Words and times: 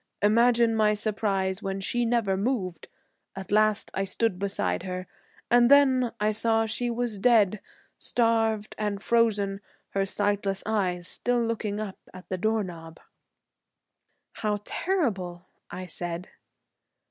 Imagine 0.23 0.73
my 0.75 0.95
surprise 0.95 1.61
when 1.61 1.79
she 1.79 2.05
never 2.05 2.35
moved. 2.35 2.87
At 3.35 3.51
last 3.51 3.91
I 3.93 4.03
stood 4.03 4.39
beside 4.39 4.81
her, 4.81 5.05
and 5.51 5.69
then 5.69 6.11
I 6.19 6.31
saw 6.31 6.65
she 6.65 6.89
was 6.89 7.19
dead; 7.19 7.61
starved 7.99 8.73
and 8.79 8.99
frozen, 9.03 9.61
her 9.89 10.07
sightless 10.07 10.63
eyes 10.65 11.07
still 11.07 11.43
looking 11.45 11.79
up 11.79 11.99
at 12.15 12.29
the 12.29 12.37
door 12.39 12.63
knob." 12.63 12.99
"How 14.33 14.61
terrible!" 14.63 15.45
I 15.69 15.85
said. 15.85 16.29